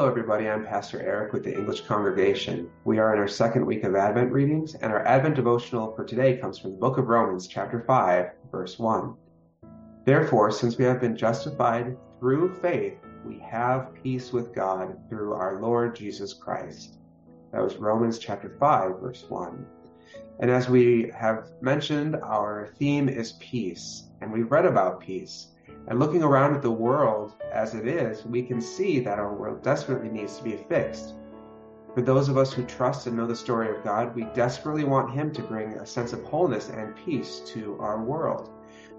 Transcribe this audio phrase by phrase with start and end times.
[0.00, 0.48] Hello, everybody.
[0.48, 2.70] I'm Pastor Eric with the English Congregation.
[2.84, 6.38] We are in our second week of Advent readings, and our Advent devotional for today
[6.38, 9.14] comes from the book of Romans, chapter 5, verse 1.
[10.06, 12.94] Therefore, since we have been justified through faith,
[13.26, 16.96] we have peace with God through our Lord Jesus Christ.
[17.52, 19.66] That was Romans chapter 5, verse 1.
[20.38, 25.48] And as we have mentioned, our theme is peace, and we've read about peace.
[25.90, 29.64] And looking around at the world as it is, we can see that our world
[29.64, 31.14] desperately needs to be fixed.
[31.96, 35.12] For those of us who trust and know the story of God, we desperately want
[35.12, 38.52] Him to bring a sense of wholeness and peace to our world.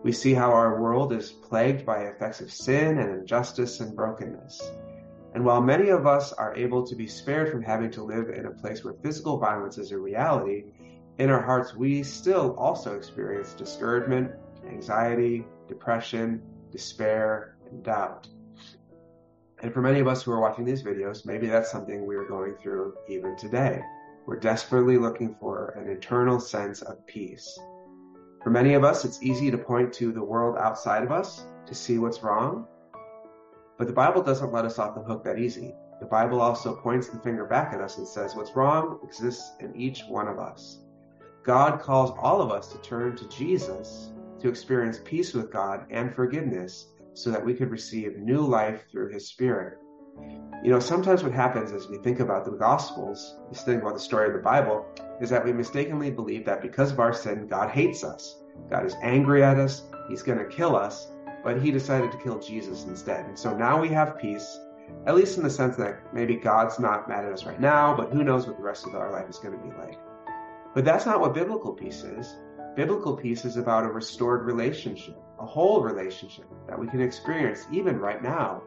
[0.04, 4.62] We see how our world is plagued by effects of sin and injustice and brokenness.
[5.34, 8.48] And while many of us are able to be spared from having to live in
[8.48, 10.66] a place where physical violence is a reality,
[11.20, 14.34] in our hearts we still also experience discouragement,
[14.68, 18.28] anxiety, depression, despair, and doubt.
[19.62, 22.56] And for many of us who are watching these videos, maybe that's something we're going
[22.56, 23.82] through even today.
[24.26, 27.60] We're desperately looking for an internal sense of peace.
[28.44, 31.76] For many of us, it's easy to point to the world outside of us to
[31.76, 32.66] see what's wrong.
[33.78, 35.76] But the Bible doesn't let us off the hook that easy.
[36.00, 39.76] The Bible also points the finger back at us and says what's wrong exists in
[39.76, 40.80] each one of us.
[41.44, 44.12] God calls all of us to turn to Jesus
[44.42, 49.12] to experience peace with God and forgiveness so that we could receive new life through
[49.12, 49.78] his spirit.
[50.64, 54.00] You know, sometimes what happens as we think about the Gospels, just think about the
[54.00, 54.86] story of the Bible,
[55.20, 58.44] is that we mistakenly believe that because of our sin, God hates us.
[58.70, 59.84] God is angry at us.
[60.08, 61.08] He's going to kill us,
[61.44, 63.26] but he decided to kill Jesus instead.
[63.26, 64.60] And so now we have peace,
[65.08, 68.12] at least in the sense that maybe God's not mad at us right now, but
[68.12, 70.00] who knows what the rest of our life is going to be like.
[70.76, 72.36] But that's not what biblical peace is.
[72.76, 78.00] Biblical peace is about a restored relationship, a whole relationship that we can experience even
[78.00, 78.64] right now.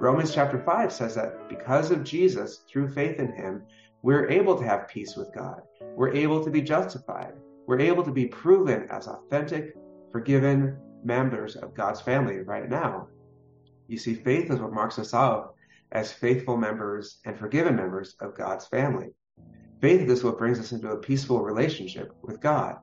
[0.00, 3.62] Romans chapter 5 says that because of Jesus, through faith in him,
[4.02, 5.62] we're able to have peace with God.
[5.94, 7.32] We're able to be justified.
[7.68, 9.76] We're able to be proven as authentic,
[10.10, 13.06] forgiven members of God's family right now.
[13.86, 15.54] You see, faith is what marks us out
[15.92, 19.10] as faithful members and forgiven members of God's family.
[19.80, 22.78] Faith is what brings us into a peaceful relationship with God.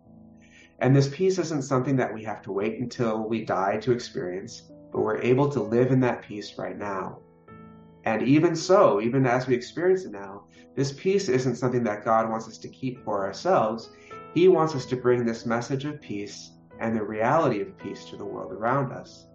[0.79, 4.63] And this peace isn't something that we have to wait until we die to experience,
[4.91, 7.19] but we're able to live in that peace right now.
[8.03, 10.43] And even so, even as we experience it now,
[10.75, 13.89] this peace isn't something that God wants us to keep for ourselves.
[14.33, 18.17] He wants us to bring this message of peace and the reality of peace to
[18.17, 19.27] the world around us.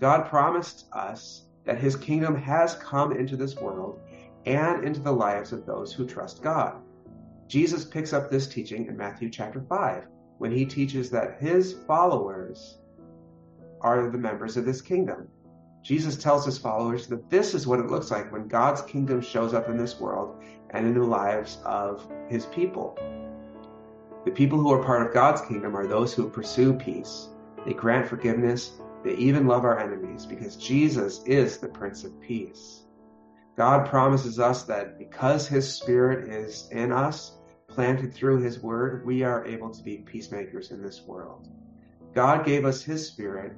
[0.00, 4.00] God promised us that his kingdom has come into this world
[4.44, 6.82] and into the lives of those who trust God.
[7.46, 10.08] Jesus picks up this teaching in Matthew chapter 5
[10.42, 12.78] when he teaches that his followers
[13.80, 15.28] are the members of this kingdom.
[15.84, 19.54] Jesus tells his followers that this is what it looks like when God's kingdom shows
[19.54, 22.98] up in this world and in the lives of his people.
[24.24, 27.28] The people who are part of God's kingdom are those who pursue peace.
[27.64, 28.72] They grant forgiveness.
[29.04, 32.82] They even love our enemies because Jesus is the Prince of Peace.
[33.56, 37.38] God promises us that because his Spirit is in us,
[37.72, 41.48] planted through his word, we are able to be peacemakers in this world.
[42.14, 43.56] God gave us his spirit,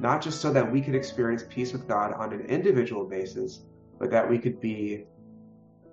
[0.00, 3.60] not just so that we could experience peace with God on an individual basis,
[3.98, 5.04] but that we could be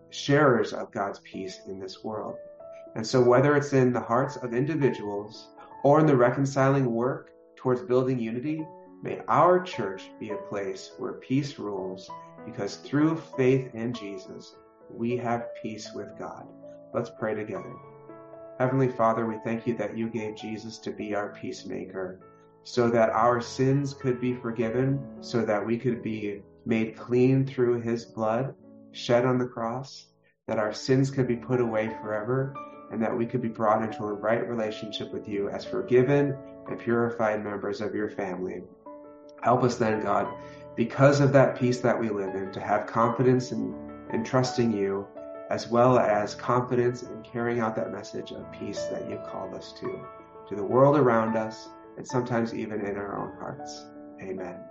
[0.10, 2.38] sharers of God's peace in this world.
[2.96, 5.50] And so whether it's in the hearts of individuals
[5.84, 8.66] or in the reconciling work towards building unity,
[9.04, 12.10] may our church be a place where peace rules
[12.46, 14.56] because through faith in Jesus,
[14.90, 16.48] we have peace with God.
[16.94, 17.74] Let's pray together.
[18.59, 22.19] Heavenly Father, we thank you that you gave Jesus to be our peacemaker
[22.63, 27.81] so that our sins could be forgiven, so that we could be made clean through
[27.81, 28.53] his blood
[28.91, 30.08] shed on the cross,
[30.47, 32.53] that our sins could be put away forever,
[32.91, 36.37] and that we could be brought into a right relationship with you as forgiven
[36.67, 38.61] and purified members of your family.
[39.41, 40.28] Help us then, God,
[40.76, 43.73] because of that peace that we live in, to have confidence in,
[44.11, 45.08] in trusting you
[45.52, 49.74] as well as confidence in carrying out that message of peace that you've called us
[49.74, 50.00] to,
[50.48, 51.68] to the world around us,
[51.98, 53.86] and sometimes even in our own hearts.
[54.22, 54.62] Amen.